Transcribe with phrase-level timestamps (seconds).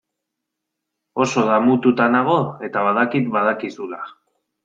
[1.25, 4.01] Oso damututa nago eta badakit badakizula.